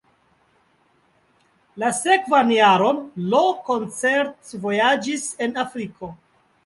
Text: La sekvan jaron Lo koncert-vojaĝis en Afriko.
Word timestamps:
La 1.83 1.91
sekvan 1.97 2.49
jaron 2.55 3.03
Lo 3.35 3.43
koncert-vojaĝis 3.71 5.29
en 5.47 5.55
Afriko. 5.67 6.15